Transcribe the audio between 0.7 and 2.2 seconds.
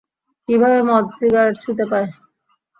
মদ-সিগারেট ছুঁতে পায়?